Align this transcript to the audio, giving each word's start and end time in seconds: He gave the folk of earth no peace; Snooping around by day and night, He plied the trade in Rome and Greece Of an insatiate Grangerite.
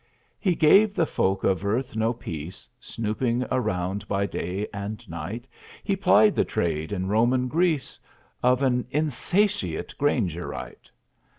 He 0.39 0.55
gave 0.55 0.95
the 0.95 1.05
folk 1.05 1.43
of 1.43 1.63
earth 1.63 1.95
no 1.95 2.11
peace; 2.11 2.67
Snooping 2.79 3.45
around 3.51 4.07
by 4.07 4.25
day 4.25 4.67
and 4.73 5.07
night, 5.07 5.45
He 5.83 5.95
plied 5.95 6.33
the 6.33 6.43
trade 6.43 6.91
in 6.91 7.05
Rome 7.07 7.33
and 7.33 7.47
Greece 7.47 7.99
Of 8.41 8.63
an 8.63 8.87
insatiate 8.89 9.93
Grangerite. 9.99 10.89